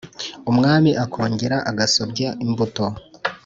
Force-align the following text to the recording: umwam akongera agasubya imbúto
umwam 0.51 0.85
akongera 1.03 1.57
agasubya 1.69 2.29
imbúto 2.43 2.85